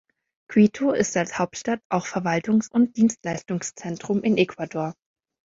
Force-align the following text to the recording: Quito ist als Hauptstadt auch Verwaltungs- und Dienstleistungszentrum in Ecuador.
Quito 0.49 0.93
ist 0.93 1.15
als 1.15 1.37
Hauptstadt 1.37 1.79
auch 1.91 2.07
Verwaltungs- 2.07 2.71
und 2.71 2.97
Dienstleistungszentrum 2.97 4.23
in 4.23 4.35
Ecuador. 4.39 4.95